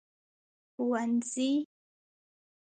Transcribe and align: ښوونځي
ښوونځي 0.73 1.49